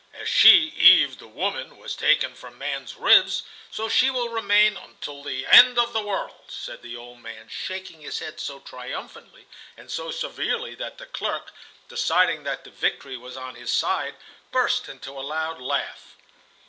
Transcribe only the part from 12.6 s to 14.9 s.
the victory was on his side, burst